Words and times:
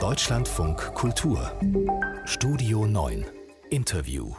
Deutschlandfunk 0.00 0.94
Kultur. 0.94 1.52
Studio 2.24 2.86
9 2.86 3.26
Interview. 3.70 4.34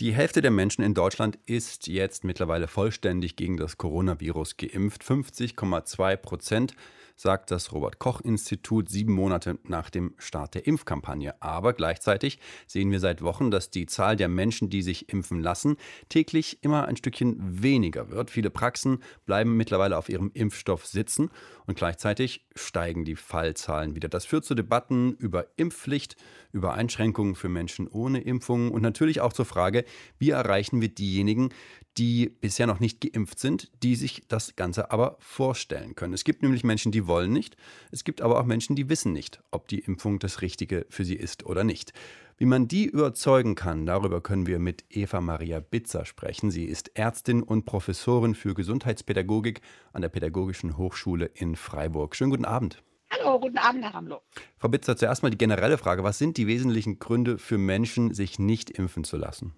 Die 0.00 0.12
Hälfte 0.12 0.42
der 0.42 0.50
Menschen 0.50 0.82
in 0.82 0.92
Deutschland 0.92 1.38
ist 1.46 1.86
jetzt 1.86 2.24
mittlerweile 2.24 2.66
vollständig 2.66 3.36
gegen 3.36 3.56
das 3.56 3.78
Coronavirus 3.78 4.56
geimpft. 4.56 5.02
50,2 5.02 6.16
Prozent 6.16 6.74
sagt 7.16 7.50
das 7.50 7.72
Robert 7.72 7.98
Koch 7.98 8.20
Institut 8.20 8.88
sieben 8.88 9.12
Monate 9.12 9.58
nach 9.64 9.90
dem 9.90 10.14
Start 10.18 10.54
der 10.54 10.66
Impfkampagne. 10.66 11.40
Aber 11.40 11.72
gleichzeitig 11.72 12.38
sehen 12.66 12.90
wir 12.90 13.00
seit 13.00 13.22
Wochen, 13.22 13.50
dass 13.50 13.70
die 13.70 13.86
Zahl 13.86 14.16
der 14.16 14.28
Menschen, 14.28 14.70
die 14.70 14.82
sich 14.82 15.08
impfen 15.08 15.40
lassen, 15.40 15.76
täglich 16.08 16.58
immer 16.62 16.86
ein 16.86 16.96
Stückchen 16.96 17.62
weniger 17.62 18.10
wird. 18.10 18.30
Viele 18.30 18.50
Praxen 18.50 18.98
bleiben 19.26 19.56
mittlerweile 19.56 19.96
auf 19.96 20.08
ihrem 20.08 20.30
Impfstoff 20.34 20.86
sitzen 20.86 21.30
und 21.66 21.76
gleichzeitig 21.76 22.46
steigen 22.54 23.04
die 23.04 23.16
Fallzahlen 23.16 23.94
wieder. 23.94 24.08
Das 24.08 24.26
führt 24.26 24.44
zu 24.44 24.54
Debatten 24.54 25.14
über 25.14 25.46
Impfpflicht, 25.56 26.16
über 26.52 26.74
Einschränkungen 26.74 27.34
für 27.34 27.48
Menschen 27.48 27.88
ohne 27.88 28.20
Impfungen 28.20 28.70
und 28.70 28.82
natürlich 28.82 29.20
auch 29.20 29.32
zur 29.32 29.44
Frage, 29.44 29.84
wie 30.18 30.30
erreichen 30.30 30.80
wir 30.80 30.88
diejenigen, 30.88 31.50
die 31.96 32.28
bisher 32.28 32.66
noch 32.66 32.80
nicht 32.80 33.00
geimpft 33.00 33.38
sind, 33.38 33.70
die 33.82 33.94
sich 33.94 34.24
das 34.28 34.56
Ganze 34.56 34.90
aber 34.90 35.16
vorstellen 35.20 35.94
können. 35.94 36.14
Es 36.14 36.24
gibt 36.24 36.42
nämlich 36.42 36.64
Menschen, 36.64 36.92
die 36.92 37.06
wollen 37.06 37.32
nicht. 37.32 37.56
Es 37.90 38.04
gibt 38.04 38.20
aber 38.20 38.40
auch 38.40 38.44
Menschen, 38.44 38.76
die 38.76 38.88
wissen 38.88 39.12
nicht, 39.12 39.40
ob 39.50 39.68
die 39.68 39.78
Impfung 39.80 40.18
das 40.18 40.42
Richtige 40.42 40.86
für 40.88 41.04
sie 41.04 41.14
ist 41.14 41.46
oder 41.46 41.64
nicht. 41.64 41.92
Wie 42.36 42.46
man 42.46 42.66
die 42.66 42.86
überzeugen 42.86 43.54
kann, 43.54 43.86
darüber 43.86 44.20
können 44.20 44.46
wir 44.46 44.58
mit 44.58 44.84
Eva 44.90 45.20
Maria 45.20 45.60
Bitzer 45.60 46.04
sprechen. 46.04 46.50
Sie 46.50 46.64
ist 46.64 46.90
Ärztin 46.94 47.44
und 47.44 47.64
Professorin 47.64 48.34
für 48.34 48.54
Gesundheitspädagogik 48.54 49.60
an 49.92 50.02
der 50.02 50.08
Pädagogischen 50.08 50.76
Hochschule 50.76 51.26
in 51.26 51.54
Freiburg. 51.54 52.16
Schönen 52.16 52.30
guten 52.30 52.44
Abend. 52.44 52.82
Hallo, 53.10 53.38
guten 53.38 53.58
Abend, 53.58 53.84
Herr 53.84 53.94
Ramlo. 53.94 54.20
Frau 54.58 54.68
Bitzer, 54.68 54.96
zuerst 54.96 55.22
mal 55.22 55.30
die 55.30 55.38
generelle 55.38 55.78
Frage. 55.78 56.02
Was 56.02 56.18
sind 56.18 56.36
die 56.36 56.48
wesentlichen 56.48 56.98
Gründe 56.98 57.38
für 57.38 57.58
Menschen, 57.58 58.12
sich 58.12 58.40
nicht 58.40 58.70
impfen 58.70 59.04
zu 59.04 59.16
lassen? 59.16 59.54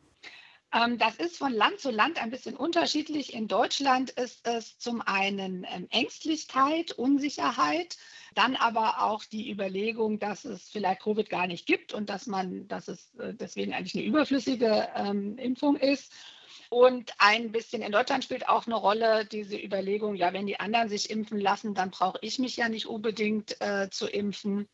Ähm, 0.76 0.98
das 0.98 1.16
ist 1.16 1.38
von 1.38 1.52
Land 1.52 1.80
zu 1.80 1.90
Land 1.90 2.20
ein 2.22 2.30
bisschen 2.30 2.56
unterschiedlich. 2.56 3.32
In 3.32 3.48
Deutschland 3.48 4.10
ist 4.10 4.46
es 4.46 4.78
zum 4.78 5.00
einen 5.00 5.66
ähm, 5.70 5.86
Ängstlichkeit, 5.90 6.92
Unsicherheit, 6.92 7.96
dann 8.34 8.56
aber 8.56 9.02
auch 9.02 9.24
die 9.24 9.50
Überlegung, 9.50 10.18
dass 10.18 10.44
es 10.44 10.68
vielleicht 10.68 11.02
Covid 11.02 11.30
gar 11.30 11.46
nicht 11.46 11.66
gibt 11.66 11.94
und 11.94 12.10
dass 12.10 12.26
man, 12.26 12.68
dass 12.68 12.88
es 12.88 13.14
äh, 13.14 13.32
deswegen 13.32 13.72
eigentlich 13.72 13.94
eine 13.94 14.04
überflüssige 14.04 14.88
ähm, 14.94 15.38
Impfung 15.38 15.76
ist. 15.76 16.12
Und 16.68 17.12
ein 17.18 17.52
bisschen 17.52 17.80
in 17.80 17.92
Deutschland 17.92 18.24
spielt 18.24 18.48
auch 18.48 18.66
eine 18.66 18.74
Rolle 18.74 19.24
diese 19.24 19.56
Überlegung, 19.56 20.14
ja, 20.14 20.32
wenn 20.32 20.46
die 20.46 20.60
anderen 20.60 20.88
sich 20.88 21.10
impfen 21.10 21.40
lassen, 21.40 21.74
dann 21.74 21.90
brauche 21.90 22.18
ich 22.20 22.38
mich 22.38 22.56
ja 22.56 22.68
nicht 22.68 22.86
unbedingt 22.86 23.60
äh, 23.60 23.88
zu 23.90 24.08
impfen. 24.08 24.68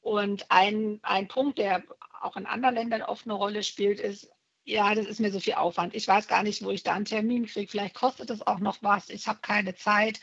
Und 0.00 0.50
ein, 0.50 0.98
ein 1.02 1.28
Punkt, 1.28 1.58
der 1.58 1.84
auch 2.20 2.36
in 2.36 2.46
anderen 2.46 2.74
Ländern 2.74 3.02
oft 3.02 3.26
eine 3.26 3.34
Rolle 3.34 3.62
spielt, 3.62 4.00
ist 4.00 4.30
ja, 4.64 4.94
das 4.94 5.06
ist 5.06 5.20
mir 5.20 5.32
so 5.32 5.40
viel 5.40 5.54
Aufwand. 5.54 5.94
Ich 5.94 6.06
weiß 6.06 6.28
gar 6.28 6.42
nicht, 6.42 6.62
wo 6.62 6.70
ich 6.70 6.82
da 6.82 6.94
einen 6.94 7.04
Termin 7.04 7.46
kriege. 7.46 7.70
Vielleicht 7.70 7.94
kostet 7.94 8.30
es 8.30 8.46
auch 8.46 8.60
noch 8.60 8.82
was. 8.82 9.08
Ich 9.10 9.26
habe 9.26 9.40
keine 9.42 9.74
Zeit. 9.74 10.20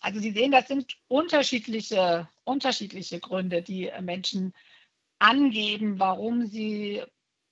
Also 0.00 0.20
Sie 0.20 0.32
sehen, 0.32 0.52
das 0.52 0.68
sind 0.68 0.96
unterschiedliche, 1.08 2.28
unterschiedliche 2.44 3.20
Gründe, 3.20 3.62
die 3.62 3.90
Menschen 4.00 4.52
angeben, 5.18 5.98
warum 5.98 6.46
sie 6.46 7.02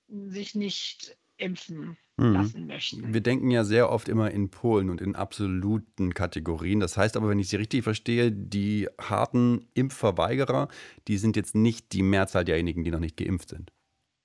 sich 0.07 0.53
nicht 0.53 1.17
impfen 1.37 1.97
mhm. 2.17 2.33
lassen 2.33 2.67
möchten. 2.67 3.13
Wir 3.13 3.21
denken 3.21 3.49
ja 3.49 3.63
sehr 3.63 3.89
oft 3.89 4.07
immer 4.07 4.31
in 4.31 4.49
Polen 4.49 4.89
und 4.89 5.01
in 5.01 5.15
absoluten 5.15 6.13
Kategorien. 6.13 6.79
Das 6.79 6.97
heißt 6.97 7.17
aber, 7.17 7.29
wenn 7.29 7.39
ich 7.39 7.49
Sie 7.49 7.55
richtig 7.55 7.83
verstehe, 7.83 8.31
die 8.31 8.87
harten 8.99 9.65
Impfverweigerer, 9.73 10.67
die 11.07 11.17
sind 11.17 11.35
jetzt 11.35 11.55
nicht 11.55 11.93
die 11.93 12.03
Mehrzahl 12.03 12.45
derjenigen, 12.45 12.83
die 12.83 12.91
noch 12.91 12.99
nicht 12.99 13.17
geimpft 13.17 13.49
sind. 13.49 13.71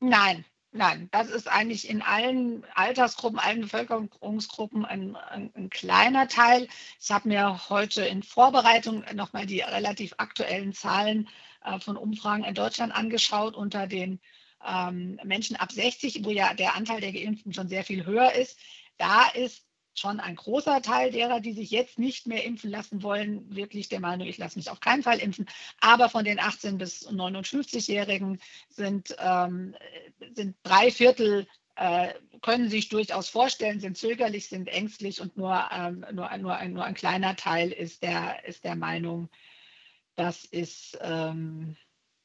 Nein, 0.01 0.45
Nein, 0.73 1.09
das 1.13 1.31
ist 1.31 1.49
eigentlich 1.49 1.89
in 1.89 2.03
allen 2.03 2.65
Altersgruppen, 2.75 3.39
allen 3.39 3.63
Bevölkerungsgruppen 3.63 4.85
ein, 4.85 5.17
ein, 5.17 5.51
ein 5.55 5.71
kleiner 5.71 6.29
Teil. 6.29 6.69
Ich 7.01 7.11
habe 7.11 7.29
mir 7.29 7.71
heute 7.71 8.05
in 8.05 8.23
Vorbereitung 8.23 9.03
nochmal 9.15 9.47
die 9.47 9.61
relativ 9.61 10.15
aktuellen 10.19 10.75
Zahlen 10.75 11.29
äh, 11.65 11.81
von 11.81 11.97
Umfragen 11.97 12.45
in 12.45 12.55
Deutschland 12.55 12.95
angeschaut 12.95 13.57
unter 13.57 13.87
den 13.87 14.21
ähm, 14.67 15.19
Menschen 15.25 15.57
ab 15.57 15.73
60, 15.73 16.25
wo 16.25 16.31
ja 16.31 16.53
der 16.53 16.75
Anteil 16.75 17.01
der 17.01 17.13
Geimpften 17.13 17.55
schon 17.55 17.69
sehr 17.69 17.85
viel 17.85 18.05
höher 18.05 18.33
ist. 18.33 18.59
Da 18.99 19.29
ist 19.29 19.68
schon 19.99 20.21
ein 20.21 20.37
großer 20.37 20.83
Teil 20.83 21.11
derer, 21.11 21.41
die 21.41 21.53
sich 21.53 21.71
jetzt 21.71 21.99
nicht 21.99 22.27
mehr 22.27 22.45
impfen 22.45 22.71
lassen 22.71 23.03
wollen, 23.03 23.55
wirklich 23.55 23.89
der 23.89 24.01
Meinung, 24.01 24.27
ich 24.27 24.39
lasse 24.39 24.59
mich 24.59 24.71
auf 24.71 24.81
keinen 24.81 25.03
Fall 25.03 25.19
impfen. 25.19 25.47
Aber 25.81 26.09
von 26.09 26.25
den 26.25 26.39
18- 26.41 26.79
bis 26.79 27.09
59-Jährigen 27.09 28.41
sind, 28.69 29.17
ähm, 29.19 29.75
sind 30.35 30.57
drei 30.63 30.91
Viertel 30.91 31.47
äh, 31.79 32.13
können 32.43 32.69
sich 32.69 32.89
durchaus 32.89 33.29
vorstellen, 33.29 33.79
sind 33.79 33.97
zögerlich, 33.97 34.49
sind 34.49 34.69
ängstlich 34.69 35.21
und 35.21 35.37
nur, 35.37 35.69
ähm, 35.73 36.05
nur, 36.13 36.37
nur, 36.39 36.57
ein, 36.57 36.73
nur 36.73 36.85
ein 36.85 36.95
kleiner 36.95 37.37
Teil 37.37 37.71
ist 37.71 38.03
der, 38.03 38.45
ist 38.47 38.65
der 38.65 38.75
Meinung, 38.75 39.29
das 40.17 40.45
ist, 40.45 40.99
ähm, 41.01 41.77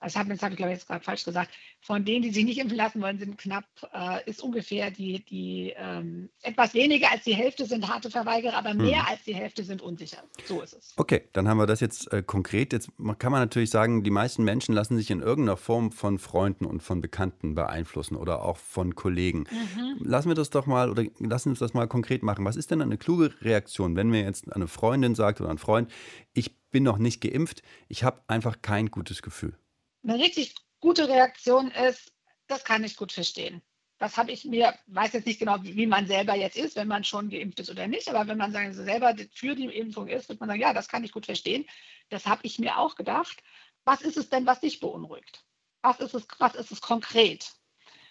das 0.03 0.15
habe 0.15 0.33
hab 0.35 0.51
ich 0.51 0.57
glaube 0.57 0.71
ich 0.71 0.77
jetzt 0.77 0.87
gerade 0.87 1.03
falsch 1.03 1.23
gesagt, 1.23 1.51
von 1.81 2.05
denen, 2.05 2.21
die 2.21 2.31
sich 2.31 2.45
nicht 2.45 2.59
impfen 2.59 2.77
lassen 2.77 3.01
wollen, 3.01 3.19
sind 3.19 3.37
knapp, 3.37 3.65
äh, 3.93 4.29
ist 4.29 4.41
ungefähr 4.41 4.91
die, 4.91 5.23
die 5.25 5.73
ähm, 5.75 6.29
etwas 6.41 6.73
weniger 6.73 7.11
als 7.11 7.23
die 7.23 7.33
Hälfte 7.33 7.65
sind 7.65 7.87
harte 7.87 8.09
Verweigerer, 8.09 8.57
aber 8.57 8.73
mehr 8.73 9.01
hm. 9.01 9.07
als 9.09 9.23
die 9.23 9.35
Hälfte 9.35 9.63
sind 9.63 9.81
unsicher. 9.81 10.23
So 10.45 10.61
ist 10.61 10.73
es. 10.73 10.93
Okay, 10.97 11.23
dann 11.33 11.47
haben 11.47 11.57
wir 11.57 11.67
das 11.67 11.79
jetzt 11.79 12.11
äh, 12.11 12.21
konkret. 12.21 12.73
Jetzt 12.73 12.89
kann 13.17 13.31
man 13.31 13.41
natürlich 13.41 13.69
sagen, 13.69 14.03
die 14.03 14.11
meisten 14.11 14.43
Menschen 14.43 14.73
lassen 14.73 14.97
sich 14.97 15.09
in 15.11 15.21
irgendeiner 15.21 15.57
Form 15.57 15.91
von 15.91 16.19
Freunden 16.19 16.65
und 16.65 16.83
von 16.83 17.01
Bekannten 17.01 17.55
beeinflussen 17.55 18.15
oder 18.15 18.43
auch 18.43 18.57
von 18.57 18.95
Kollegen. 18.95 19.45
Mhm. 19.51 20.05
Lassen 20.05 20.29
wir 20.29 20.35
das 20.35 20.49
doch 20.49 20.65
mal 20.65 20.89
oder 20.89 21.03
lassen 21.19 21.49
uns 21.49 21.59
das 21.59 21.73
mal 21.73 21.87
konkret 21.87 22.23
machen. 22.23 22.45
Was 22.45 22.55
ist 22.55 22.71
denn 22.71 22.81
eine 22.81 22.97
kluge 22.97 23.33
Reaktion, 23.41 23.95
wenn 23.95 24.09
mir 24.09 24.21
jetzt 24.21 24.51
eine 24.53 24.67
Freundin 24.67 25.15
sagt 25.15 25.41
oder 25.41 25.49
ein 25.49 25.57
Freund, 25.57 25.91
ich 26.33 26.55
bin 26.71 26.83
noch 26.83 26.97
nicht 26.97 27.21
geimpft, 27.21 27.61
ich 27.87 28.03
habe 28.03 28.21
einfach 28.27 28.61
kein 28.61 28.87
gutes 28.87 29.21
Gefühl? 29.21 29.55
Eine 30.03 30.19
richtig 30.19 30.55
gute 30.79 31.07
Reaktion 31.07 31.71
ist, 31.71 32.13
das 32.47 32.63
kann 32.65 32.83
ich 32.83 32.97
gut 32.97 33.11
verstehen. 33.11 33.61
Das 33.99 34.17
habe 34.17 34.31
ich 34.31 34.43
mir, 34.43 34.77
weiß 34.87 35.13
jetzt 35.13 35.25
nicht 35.25 35.39
genau, 35.39 35.57
wie 35.61 35.87
man 35.87 36.07
selber 36.07 36.35
jetzt 36.35 36.57
ist, 36.57 36.75
wenn 36.75 36.89
man 36.89 37.05
schon 37.05 37.29
geimpft 37.29 37.61
ist 37.61 37.69
oder 37.69 37.87
nicht, 37.87 38.09
aber 38.09 38.27
wenn 38.27 38.37
man 38.37 38.51
sagen, 38.51 38.73
selber 38.73 39.15
für 39.33 39.55
die 39.55 39.65
Impfung 39.65 40.07
ist, 40.07 40.27
wird 40.27 40.41
man 40.41 40.49
sagen, 40.49 40.59
ja, 40.59 40.73
das 40.73 40.89
kann 40.89 41.05
ich 41.05 41.13
gut 41.13 41.25
verstehen. 41.25 41.65
Das 42.09 42.25
habe 42.25 42.41
ich 42.43 42.59
mir 42.59 42.77
auch 42.77 42.95
gedacht. 42.95 43.41
Was 43.85 44.01
ist 44.01 44.17
es 44.17 44.29
denn, 44.29 44.45
was 44.45 44.59
dich 44.59 44.81
beunruhigt? 44.81 45.45
Was 45.81 45.99
ist 45.99 46.13
es, 46.13 46.27
was 46.37 46.55
ist 46.55 46.71
es 46.71 46.81
konkret? 46.81 47.53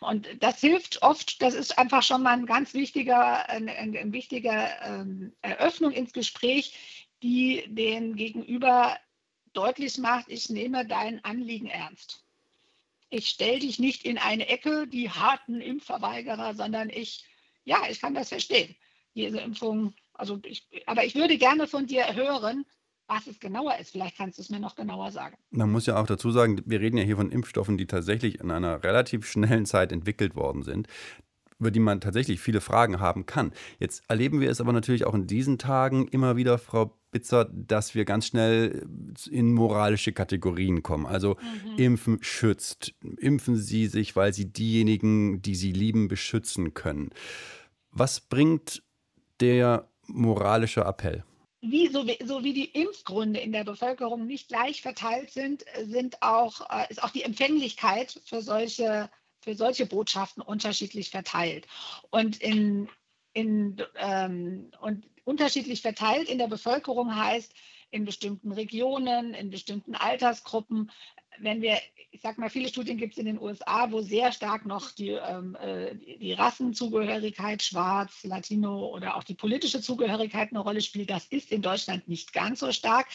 Und 0.01 0.29
das 0.41 0.61
hilft 0.61 1.03
oft, 1.03 1.43
das 1.43 1.55
ist 1.55 1.79
einfach 1.79 2.03
schon 2.03 2.23
mal 2.23 2.33
ein 2.33 2.47
ganz 2.47 2.75
wichtiger, 2.75 3.49
eine, 3.49 3.73
eine 3.73 4.13
wichtige 4.13 4.51
ähm, 4.83 5.35
Eröffnung 5.43 5.93
ins 5.93 6.13
Gespräch, 6.13 7.09
die 7.23 7.65
den 7.69 8.17
Gegenüber 8.17 8.99
deutlich 9.53 9.99
macht, 9.99 10.27
ich 10.29 10.49
nehme 10.51 10.87
dein 10.87 11.25
Anliegen 11.25 11.67
ernst. 11.67 12.25
Ich 13.11 13.29
stelle 13.29 13.59
dich 13.59 13.79
nicht 13.79 14.05
in 14.05 14.19
eine 14.19 14.49
Ecke, 14.49 14.87
die 14.87 15.11
harten 15.11 15.61
Impfverweigerer, 15.61 16.55
sondern 16.55 16.89
ich, 16.89 17.25
ja, 17.65 17.83
ich 17.91 18.01
kann 18.01 18.15
das 18.15 18.31
verstehen. 18.31 18.75
Diese 19.15 19.41
Impfung, 19.41 19.95
also 20.15 20.41
ich, 20.45 20.67
aber 20.87 21.05
ich 21.05 21.15
würde 21.15 21.37
gerne 21.37 21.67
von 21.67 21.87
dir 21.87 22.15
hören, 22.15 22.65
was 23.07 23.27
es 23.27 23.39
genauer 23.39 23.77
ist. 23.79 23.91
Vielleicht 23.91 24.17
kannst 24.17 24.39
du 24.39 24.43
es 24.43 24.49
mir 24.49 24.61
noch 24.61 24.75
genauer 24.75 25.11
sagen. 25.11 25.37
Man 25.51 25.71
muss 25.71 25.85
ja 25.85 26.01
auch 26.01 26.07
dazu 26.07 26.31
sagen, 26.31 26.63
wir 26.65 26.81
reden 26.81 26.97
ja 26.97 27.05
hier 27.05 27.17
von 27.17 27.31
Impfstoffen, 27.31 27.77
die 27.77 27.87
tatsächlich 27.87 28.41
in 28.41 28.51
einer 28.51 28.83
relativ 28.83 29.27
schnellen 29.27 29.67
Zeit 29.67 29.93
entwickelt 29.93 30.35
worden 30.35 30.63
sind 30.63 30.89
über 31.63 31.71
die 31.71 31.79
man 31.79 32.01
tatsächlich 32.01 32.41
viele 32.41 32.61
Fragen 32.61 32.99
haben 32.99 33.25
kann. 33.25 33.53
Jetzt 33.79 34.03
erleben 34.09 34.41
wir 34.41 34.51
es 34.51 34.61
aber 34.61 34.73
natürlich 34.73 35.07
auch 35.07 35.15
in 35.15 35.29
diesen 35.29 35.59
Tagen 35.59 36.09
immer 36.09 36.35
wieder, 36.35 36.59
Frau 36.59 36.99
Bitzer, 37.13 37.49
dass 37.53 37.95
wir 37.95 38.05
ganz 38.05 38.27
schnell 38.27 38.85
in 39.31 39.53
moralische 39.55 40.13
Kategorien 40.13 40.83
kommen. 40.83 41.07
Also 41.07 41.37
mhm. 41.37 41.79
Impfen 41.79 42.19
schützt. 42.23 42.95
Impfen 43.19 43.57
Sie 43.57 43.87
sich, 43.87 44.17
weil 44.17 44.33
Sie 44.33 44.47
diejenigen, 44.47 45.41
die 45.43 45.55
Sie 45.55 45.73
lieben, 45.73 46.09
beschützen 46.09 46.75
können. 46.75 47.11
Was 47.91 48.21
bringt 48.21 48.83
der 49.41 49.89
moralische 50.07 50.81
Appell? 50.81 51.23
Wie, 51.61 51.87
so, 51.89 52.05
wie, 52.09 52.19
so 52.25 52.43
wie 52.43 52.55
die 52.55 52.65
Impfgründe 52.65 53.39
in 53.39 53.53
der 53.53 53.63
Bevölkerung 53.63 54.27
nicht 54.27 54.49
gleich 54.49 54.83
verteilt 54.83 55.31
sind, 55.31 55.65
sind 55.85 56.21
auch, 56.23 56.63
äh, 56.71 56.91
ist 56.91 57.05
auch 57.05 57.11
die 57.11 57.23
Empfänglichkeit 57.23 58.21
für 58.25 58.43
solche 58.43 59.09
für 59.43 59.55
solche 59.55 59.87
Botschaften 59.87 60.43
unterschiedlich 60.43 61.11
verteilt. 61.11 61.67
Und, 62.11 62.41
in, 62.41 62.89
in, 63.33 63.83
ähm, 63.97 64.71
und 64.81 65.05
unterschiedlich 65.25 65.83
verteilt 65.83 66.29
in 66.29 66.39
der 66.39 66.49
Bevölkerung 66.49 67.15
heißt, 67.15 67.53
in 67.93 68.05
bestimmten 68.05 68.53
Regionen, 68.53 69.35
in 69.35 69.51
bestimmten 69.51 69.95
Altersgruppen. 69.95 70.91
Wenn 71.39 71.63
wir, 71.63 71.79
ich 72.11 72.23
sage 72.23 72.41
mal, 72.41 72.51
viele 72.51 72.69
Studien 72.69 72.97
gibt 72.97 73.13
es 73.13 73.19
in 73.19 73.27
den 73.27 73.41
USA, 73.41 73.91
wo 73.93 74.01
sehr 74.01 74.33
stark 74.33 74.67
noch 74.67 74.91
die, 74.93 75.11
ähm, 75.11 75.57
äh, 75.57 75.95
die 75.95 76.33
Rassenzugehörigkeit, 76.33 77.63
Schwarz, 77.63 78.25
Latino 78.25 78.87
oder 78.87 79.17
auch 79.17 79.25
die 79.25 79.35
politische 79.35 79.81
Zugehörigkeit 79.81 80.51
eine 80.51 80.61
Rolle 80.61 80.81
spielt. 80.81 81.11
Das 81.11 81.27
ist 81.27 81.53
in 81.53 81.63
Deutschland 81.63 82.09
nicht 82.09 82.33
ganz 82.33 82.61
so 82.61 82.73
stark. 82.73 83.07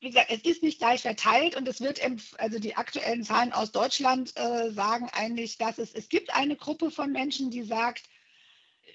wie 0.00 0.08
gesagt, 0.08 0.30
es 0.30 0.42
ist 0.42 0.62
nicht 0.62 0.78
gleich 0.78 1.02
verteilt 1.02 1.56
und 1.56 1.66
es 1.68 1.80
wird, 1.80 2.00
also 2.38 2.58
die 2.58 2.76
aktuellen 2.76 3.22
Zahlen 3.22 3.52
aus 3.52 3.72
Deutschland 3.72 4.36
äh, 4.36 4.70
sagen 4.72 5.08
eigentlich, 5.12 5.58
dass 5.58 5.78
es, 5.78 5.94
es 5.94 6.08
gibt 6.08 6.34
eine 6.34 6.56
Gruppe 6.56 6.90
von 6.90 7.12
Menschen, 7.12 7.50
die 7.50 7.62
sagt, 7.62 8.02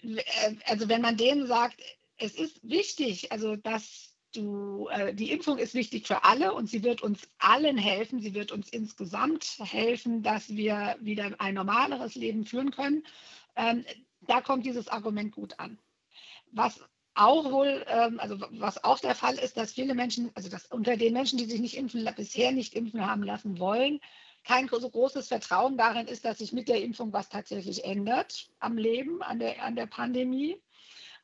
äh, 0.03 0.21
also 0.65 0.89
wenn 0.89 1.01
man 1.01 1.17
denen 1.17 1.47
sagt, 1.47 1.81
es 2.17 2.35
ist 2.35 2.59
wichtig, 2.67 3.31
also 3.31 3.55
dass 3.55 4.15
du, 4.33 4.87
äh, 4.89 5.13
die 5.13 5.31
Impfung 5.31 5.57
ist 5.57 5.73
wichtig 5.73 6.07
für 6.07 6.23
alle 6.23 6.53
und 6.53 6.69
sie 6.69 6.83
wird 6.83 7.01
uns 7.01 7.27
allen 7.37 7.77
helfen, 7.77 8.19
sie 8.19 8.33
wird 8.33 8.51
uns 8.51 8.69
insgesamt 8.69 9.57
helfen, 9.59 10.23
dass 10.23 10.49
wir 10.49 10.97
wieder 10.99 11.31
ein 11.39 11.55
normaleres 11.55 12.15
Leben 12.15 12.45
führen 12.45 12.71
können. 12.71 13.03
Ähm, 13.55 13.85
da 14.21 14.41
kommt 14.41 14.65
dieses 14.65 14.87
Argument 14.87 15.31
gut 15.31 15.59
an. 15.59 15.77
Was 16.51 16.81
auch 17.15 17.51
wohl, 17.51 17.83
ähm, 17.87 18.19
also 18.19 18.37
was 18.51 18.83
auch 18.83 18.99
der 18.99 19.15
Fall 19.15 19.35
ist, 19.35 19.57
dass 19.57 19.73
viele 19.73 19.95
Menschen, 19.95 20.31
also 20.35 20.49
dass 20.49 20.65
unter 20.65 20.97
den 20.97 21.13
Menschen, 21.13 21.37
die 21.37 21.45
sich 21.45 21.59
nicht 21.59 21.77
impfen, 21.77 22.07
bisher 22.15 22.51
nicht 22.51 22.75
impfen 22.75 23.05
haben 23.05 23.23
lassen 23.23 23.59
wollen, 23.59 23.99
kein 24.43 24.69
so 24.69 24.89
großes 24.89 25.27
Vertrauen 25.27 25.77
darin 25.77 26.07
ist, 26.07 26.23
dass 26.23 26.37
sich 26.37 26.53
mit 26.53 26.69
der 26.69 26.81
Impfung 26.81 27.11
was 27.11 27.27
tatsächlich 27.27 27.83
ändert 27.83 28.49
am 28.59 28.77
Leben, 28.77 29.21
an 29.21 29.39
der, 29.39 29.61
an 29.61 29.75
der 29.75 29.87
Pandemie. 29.87 30.61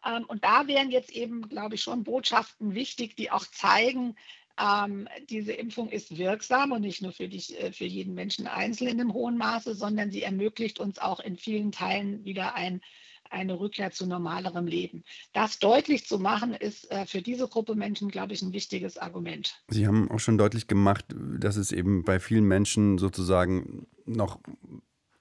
Ähm, 0.05 0.25
und 0.25 0.44
da 0.44 0.67
wären 0.67 0.91
jetzt 0.91 1.11
eben, 1.11 1.47
glaube 1.50 1.75
ich, 1.75 1.81
schon 1.81 2.03
Botschaften 2.03 2.75
wichtig, 2.75 3.15
die 3.15 3.31
auch 3.31 3.45
zeigen, 3.45 4.15
ähm, 4.59 5.07
diese 5.29 5.53
Impfung 5.53 5.89
ist 5.89 6.17
wirksam 6.17 6.71
und 6.71 6.81
nicht 6.81 7.01
nur 7.01 7.11
für, 7.11 7.27
dich, 7.27 7.59
äh, 7.59 7.71
für 7.71 7.85
jeden 7.85 8.13
Menschen 8.13 8.47
einzeln 8.47 8.89
in 8.89 9.01
einem 9.01 9.13
hohen 9.13 9.38
Maße, 9.38 9.73
sondern 9.73 10.11
sie 10.11 10.21
ermöglicht 10.21 10.79
uns 10.79 11.00
auch 11.00 11.19
in 11.19 11.38
vielen 11.38 11.71
Teilen 11.71 12.23
wieder 12.23 12.55
ein 12.55 12.81
eine 13.29 13.59
Rückkehr 13.59 13.91
zu 13.91 14.05
normalerem 14.05 14.67
Leben. 14.67 15.03
Das 15.33 15.59
deutlich 15.59 16.05
zu 16.05 16.19
machen, 16.19 16.53
ist 16.53 16.89
äh, 16.91 17.05
für 17.05 17.21
diese 17.21 17.47
Gruppe 17.47 17.73
Menschen, 17.73 18.09
glaube 18.09 18.33
ich, 18.33 18.41
ein 18.41 18.53
wichtiges 18.53 18.97
Argument. 18.97 19.63
Sie 19.69 19.88
haben 19.88 20.09
auch 20.11 20.19
schon 20.19 20.38
deutlich 20.38 20.67
gemacht, 20.67 21.05
dass 21.09 21.55
es 21.55 21.71
eben 21.71 22.03
bei 22.03 22.19
vielen 22.19 22.45
Menschen 22.45 22.97
sozusagen 22.97 23.88
noch 24.05 24.39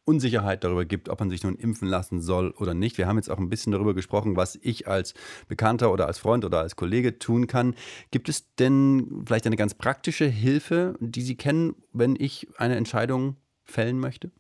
Unsicherheit 0.05 0.65
darüber 0.65 0.85
gibt, 0.85 1.09
ob 1.09 1.21
man 1.21 1.31
sich 1.31 1.43
nun 1.43 1.57
impfen 1.57 1.89
lassen 1.89 2.21
soll 2.21 2.51
oder 2.53 2.75
nicht. 2.75 2.99
Wir 2.99 3.07
haben 3.07 3.17
jetzt 3.17 3.31
auch 3.31 3.39
ein 3.39 3.49
bisschen 3.49 3.73
darüber 3.73 3.95
gesprochen, 3.95 4.37
was 4.37 4.59
ich 4.61 4.89
als 4.89 5.15
Bekannter 5.49 5.93
oder 5.93 6.07
als 6.07 6.19
Freund 6.19 6.45
oder 6.45 6.61
als 6.61 6.77
Kollege 6.77 7.19
tun 7.19 7.47
kann. 7.47 7.75
Gibt 8.11 8.29
es 8.29 8.55
denn 8.57 9.23
vielleicht 9.27 9.47
eine 9.47 9.57
ganz 9.57 9.75
praktische 9.75 10.27
Hilfe, 10.27 10.97
die 11.01 11.23
Sie 11.23 11.37
kennen, 11.37 11.75
wenn 11.93 12.17
ich 12.19 12.49
eine 12.59 12.77
Entscheidung 12.77 13.37
fällen 13.65 13.99
möchte? 13.99 14.31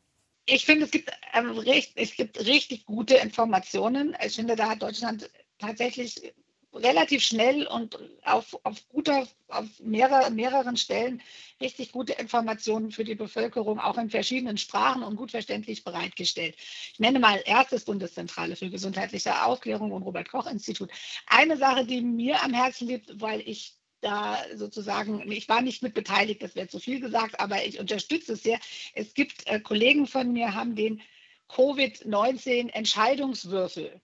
ich 0.46 0.64
finde, 0.64 0.84
es 0.86 0.90
gibt, 0.90 1.10
ähm, 1.34 1.50
recht, 1.58 1.92
es 1.96 2.14
gibt 2.14 2.44
richtig 2.46 2.84
gute 2.84 3.14
Informationen. 3.14 4.16
Ich 4.24 4.34
finde, 4.34 4.56
da 4.56 4.70
hat 4.70 4.82
Deutschland 4.82 5.30
tatsächlich 5.58 6.32
relativ 6.74 7.22
schnell 7.22 7.66
und 7.66 7.98
auf, 8.24 8.58
auf 8.62 8.88
guter, 8.88 9.26
auf 9.48 9.66
mehrer, 9.80 10.30
mehreren 10.30 10.76
Stellen 10.76 11.22
richtig 11.60 11.92
gute 11.92 12.14
Informationen 12.14 12.90
für 12.90 13.04
die 13.04 13.14
Bevölkerung, 13.14 13.78
auch 13.78 13.98
in 13.98 14.10
verschiedenen 14.10 14.56
Sprachen 14.56 15.02
und 15.02 15.16
gut 15.16 15.30
verständlich 15.30 15.84
bereitgestellt. 15.84 16.56
Ich 16.92 16.98
nenne 16.98 17.18
mal 17.18 17.42
erstes 17.44 17.84
Bundeszentrale 17.84 18.56
für 18.56 18.70
gesundheitliche 18.70 19.44
Aufklärung 19.44 19.92
und 19.92 20.02
Robert 20.02 20.30
Koch 20.30 20.46
Institut. 20.46 20.90
Eine 21.26 21.56
Sache, 21.56 21.84
die 21.84 22.00
mir 22.00 22.42
am 22.42 22.54
Herzen 22.54 22.88
liegt, 22.88 23.20
weil 23.20 23.40
ich 23.40 23.76
da 24.00 24.38
sozusagen, 24.56 25.30
ich 25.30 25.48
war 25.48 25.62
nicht 25.62 25.82
mit 25.82 25.94
beteiligt, 25.94 26.42
das 26.42 26.56
wäre 26.56 26.68
zu 26.68 26.80
viel 26.80 27.00
gesagt, 27.00 27.38
aber 27.38 27.64
ich 27.64 27.78
unterstütze 27.78 28.32
es 28.32 28.42
sehr. 28.42 28.58
Es 28.94 29.14
gibt 29.14 29.46
äh, 29.46 29.60
Kollegen 29.60 30.06
von 30.06 30.32
mir, 30.32 30.54
haben 30.54 30.74
den 30.74 31.00
Covid-19 31.48 32.70
Entscheidungswürfel 32.70 34.00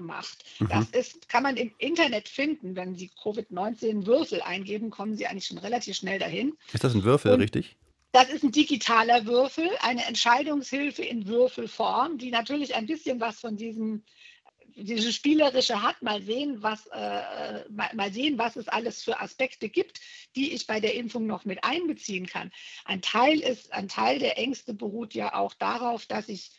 gemacht. 0.00 0.44
Mhm. 0.58 0.68
Das 0.68 0.90
ist, 0.90 1.28
kann 1.28 1.42
man 1.42 1.56
im 1.56 1.72
Internet 1.78 2.28
finden. 2.28 2.74
Wenn 2.74 2.96
Sie 2.96 3.10
Covid-19 3.22 4.06
Würfel 4.06 4.42
eingeben, 4.42 4.90
kommen 4.90 5.16
Sie 5.16 5.26
eigentlich 5.26 5.46
schon 5.46 5.58
relativ 5.58 5.96
schnell 5.96 6.18
dahin. 6.18 6.56
Ist 6.72 6.84
das 6.84 6.94
ein 6.94 7.04
Würfel, 7.04 7.32
Und 7.32 7.40
richtig? 7.40 7.76
Das 8.12 8.28
ist 8.28 8.42
ein 8.42 8.50
digitaler 8.50 9.24
Würfel, 9.26 9.68
eine 9.82 10.04
Entscheidungshilfe 10.04 11.02
in 11.02 11.28
Würfelform, 11.28 12.18
die 12.18 12.30
natürlich 12.30 12.74
ein 12.74 12.86
bisschen 12.86 13.20
was 13.20 13.38
von 13.38 13.56
diesem 13.56 14.02
diese 14.76 15.12
spielerische 15.12 15.82
hat, 15.82 16.00
mal 16.00 16.22
sehen, 16.22 16.62
was, 16.62 16.86
äh, 16.86 17.68
mal, 17.70 17.90
mal, 17.94 18.12
sehen, 18.12 18.38
was 18.38 18.56
es 18.56 18.68
alles 18.68 19.02
für 19.02 19.20
Aspekte 19.20 19.68
gibt, 19.68 20.00
die 20.36 20.52
ich 20.52 20.66
bei 20.66 20.80
der 20.80 20.94
Impfung 20.94 21.26
noch 21.26 21.44
mit 21.44 21.64
einbeziehen 21.64 22.26
kann. 22.26 22.50
Ein 22.84 23.02
Teil 23.02 23.40
ist, 23.40 23.72
ein 23.72 23.88
Teil 23.88 24.20
der 24.20 24.38
Ängste 24.38 24.72
beruht 24.72 25.12
ja 25.12 25.34
auch 25.34 25.54
darauf, 25.54 26.06
dass 26.06 26.28
ich 26.28 26.52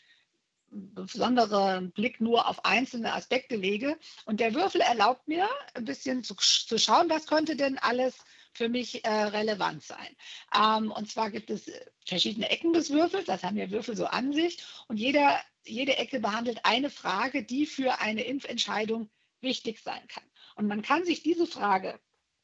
besonderen 0.72 1.92
Blick 1.92 2.22
nur 2.22 2.48
auf 2.48 2.66
einzelne 2.66 3.14
Aspekte 3.14 3.56
lege. 3.56 3.98
Und 4.26 4.40
der 4.40 4.54
Würfel 4.54 4.82
erlaubt 4.82 5.28
mir, 5.28 5.48
ein 5.74 5.86
bisschen 5.86 6.24
zu, 6.24 6.36
zu 6.36 6.78
schauen, 6.78 7.10
was 7.10 7.28
könnte 7.28 7.56
denn 7.56 7.78
alles 7.78 8.18
für 8.54 8.70
mich 8.70 9.06
äh, 9.06 9.10
relevant 9.10 9.84
sein. 9.84 10.16
Ähm, 10.54 10.92
und 10.92 11.10
zwar 11.10 11.30
gibt 11.32 11.50
es 11.50 11.72
verschiedene 12.06 12.50
Ecken 12.50 12.74
des 12.74 12.90
Würfels, 12.90 13.26
das 13.26 13.44
haben 13.44 13.56
ja 13.56 13.70
Würfel 13.72 13.96
so 13.96 14.06
an 14.06 14.34
sich. 14.34 14.64
Und 14.88 14.98
jeder 14.98 15.40
jede 15.66 15.98
Ecke 15.98 16.20
behandelt 16.20 16.62
eine 16.64 16.90
Frage, 16.90 17.44
die 17.44 17.66
für 17.66 18.00
eine 18.00 18.24
Impfentscheidung 18.24 19.10
wichtig 19.42 19.80
sein 19.80 20.08
kann. 20.08 20.24
Und 20.56 20.68
man 20.68 20.82
kann 20.82 21.06
sich 21.06 21.24
diese 21.24 21.48
Frage 21.48 22.00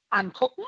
angucken. 0.10 0.64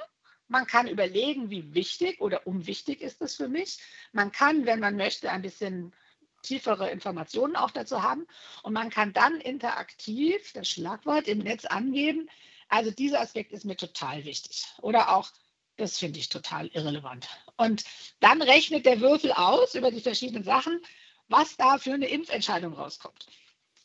Man 0.47 0.65
kann 0.65 0.88
überlegen, 0.88 1.50
wie 1.50 1.73
wichtig 1.73 2.21
oder 2.21 2.47
unwichtig 2.47 3.01
ist 3.01 3.21
es 3.21 3.35
für 3.35 3.47
mich. 3.47 3.79
Man 4.13 4.31
kann, 4.31 4.65
wenn 4.65 4.79
man 4.79 4.95
möchte, 4.95 5.31
ein 5.31 5.44
bisschen 5.44 5.94
tiefere 6.41 6.89
Informationen 6.89 7.56
auch 7.56 7.71
dazu 7.71 8.03
haben. 8.03 8.27
Und 8.63 8.74
man 8.74 8.89
kann 8.89 9.13
dann 9.13 9.39
interaktiv 9.41 10.53
das 10.53 10.69
Schlagwort 10.69 11.27
im 11.27 11.39
Netz 11.39 11.65
angeben. 11.65 12.30
Also 12.68 12.91
dieser 12.91 13.21
Aspekt 13.21 13.51
ist 13.51 13.65
mir 13.65 13.77
total 13.77 14.25
wichtig. 14.25 14.65
Oder 14.81 15.15
auch, 15.15 15.30
das 15.77 15.97
finde 15.97 16.19
ich 16.19 16.30
total 16.30 16.68
irrelevant. 16.68 17.27
Und 17.57 17.83
dann 18.19 18.41
rechnet 18.41 18.86
der 18.86 19.01
Würfel 19.01 19.31
aus 19.31 19.75
über 19.75 19.91
die 19.91 20.01
verschiedenen 20.01 20.44
Sachen 20.44 20.81
was 21.30 21.56
da 21.56 21.77
für 21.77 21.94
eine 21.94 22.07
Impfentscheidung 22.07 22.74
rauskommt. 22.74 23.27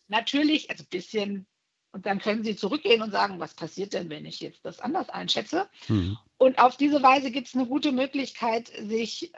Natürlich, 0.08 0.70
also 0.70 0.82
ein 0.82 0.88
bisschen, 0.88 1.46
und 1.94 2.06
dann 2.06 2.18
können 2.18 2.42
Sie 2.42 2.56
zurückgehen 2.56 3.02
und 3.02 3.12
sagen, 3.12 3.38
was 3.38 3.54
passiert 3.54 3.92
denn, 3.92 4.10
wenn 4.10 4.26
ich 4.26 4.40
jetzt 4.40 4.64
das 4.64 4.80
anders 4.80 5.10
einschätze? 5.10 5.68
Mhm. 5.86 6.18
Und 6.38 6.58
auf 6.58 6.76
diese 6.76 7.04
Weise 7.04 7.30
gibt 7.30 7.46
es 7.46 7.54
eine 7.54 7.66
gute 7.66 7.92
Möglichkeit, 7.92 8.66
sich 8.66 9.32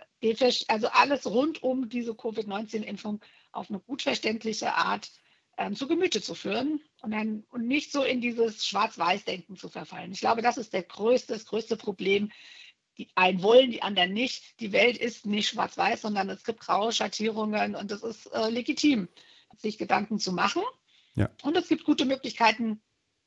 also 0.68 0.88
alles 0.88 1.26
rund 1.26 1.62
um 1.62 1.90
diese 1.90 2.14
Covid-19-Impfung 2.14 3.20
auf 3.52 3.68
eine 3.68 3.78
gut 3.78 4.00
verständliche 4.00 4.72
Art 4.72 5.10
ähm, 5.58 5.76
zu 5.76 5.86
Gemüte 5.86 6.22
zu 6.22 6.34
führen 6.34 6.80
und, 7.02 7.10
dann, 7.10 7.44
und 7.50 7.66
nicht 7.66 7.92
so 7.92 8.02
in 8.02 8.22
dieses 8.22 8.66
Schwarz-Weiß-Denken 8.66 9.56
zu 9.56 9.68
verfallen. 9.68 10.12
Ich 10.12 10.20
glaube, 10.20 10.40
das 10.40 10.56
ist 10.56 10.72
der 10.72 10.82
größte, 10.82 11.34
das 11.34 11.44
größte 11.44 11.76
Problem, 11.76 12.32
die 12.96 13.08
einen 13.16 13.42
wollen, 13.42 13.70
die 13.70 13.82
anderen 13.82 14.14
nicht. 14.14 14.58
Die 14.60 14.72
Welt 14.72 14.96
ist 14.96 15.26
nicht 15.26 15.50
schwarz-weiß, 15.50 16.00
sondern 16.00 16.30
es 16.30 16.42
gibt 16.42 16.60
graue 16.60 16.92
Schattierungen 16.92 17.74
und 17.74 17.92
es 17.92 18.02
ist 18.02 18.32
äh, 18.32 18.48
legitim, 18.48 19.08
sich 19.58 19.76
Gedanken 19.76 20.18
zu 20.18 20.32
machen. 20.32 20.62
Ja. 21.16 21.30
Und 21.42 21.56
es 21.56 21.68
gibt 21.68 21.84
gute 21.84 22.04
Möglichkeiten, 22.04 22.80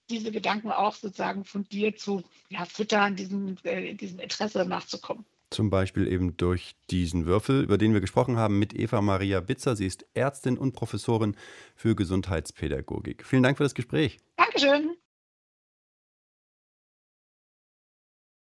diese 0.10 0.32
Gedanken 0.32 0.72
auch 0.72 0.96
sozusagen 0.96 1.44
fundiert 1.44 2.00
zu 2.00 2.24
ja, 2.50 2.66
füttern, 2.66 3.16
diesem, 3.16 3.58
äh, 3.64 3.94
diesem 3.94 4.20
Interesse 4.20 4.66
nachzukommen. 4.66 5.26
Zum 5.52 5.72
Beispiel 5.72 6.08
eben 6.08 6.38
durch 6.38 6.76
diesen 6.92 7.26
Würfel, 7.26 7.64
über 7.64 7.80
den 7.80 7.94
wir 7.94 8.02
gesprochen 8.02 8.38
haben, 8.38 8.60
mit 8.60 8.74
Eva 8.74 9.02
Maria 9.02 9.40
Bitzer. 9.40 9.76
Sie 9.76 9.88
ist 9.88 10.06
Ärztin 10.14 10.58
und 10.58 10.74
Professorin 10.74 11.36
für 11.76 11.96
Gesundheitspädagogik. 11.96 13.26
Vielen 13.26 13.44
Dank 13.44 13.58
für 13.58 13.64
das 13.64 13.74
Gespräch. 13.74 14.20
Dankeschön. 14.38 14.99